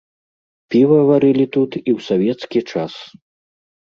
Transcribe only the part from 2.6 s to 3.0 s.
час.